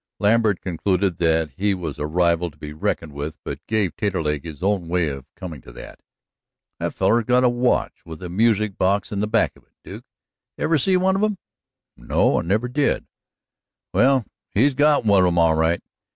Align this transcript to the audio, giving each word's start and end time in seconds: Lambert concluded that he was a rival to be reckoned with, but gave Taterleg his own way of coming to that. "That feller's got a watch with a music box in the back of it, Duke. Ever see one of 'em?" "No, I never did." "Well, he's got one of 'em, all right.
Lambert 0.17 0.61
concluded 0.61 1.19
that 1.19 1.51
he 1.57 1.75
was 1.75 1.99
a 1.99 2.07
rival 2.07 2.49
to 2.49 2.57
be 2.57 2.73
reckoned 2.73 3.13
with, 3.13 3.37
but 3.45 3.63
gave 3.67 3.95
Taterleg 3.95 4.43
his 4.45 4.63
own 4.63 4.87
way 4.87 5.09
of 5.09 5.27
coming 5.35 5.61
to 5.61 5.71
that. 5.73 5.99
"That 6.79 6.95
feller's 6.95 7.25
got 7.25 7.43
a 7.43 7.49
watch 7.49 8.03
with 8.03 8.23
a 8.23 8.27
music 8.27 8.79
box 8.79 9.11
in 9.11 9.19
the 9.19 9.27
back 9.27 9.55
of 9.55 9.61
it, 9.61 9.73
Duke. 9.83 10.05
Ever 10.57 10.79
see 10.79 10.97
one 10.97 11.15
of 11.15 11.23
'em?" 11.23 11.37
"No, 11.95 12.39
I 12.39 12.41
never 12.41 12.67
did." 12.67 13.05
"Well, 13.93 14.25
he's 14.55 14.73
got 14.73 15.05
one 15.05 15.21
of 15.21 15.27
'em, 15.27 15.37
all 15.37 15.53
right. 15.53 15.83